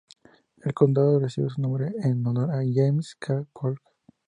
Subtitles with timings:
[0.63, 3.45] El condado recibe su nombre en honor a James K.
[3.53, 3.83] Polk.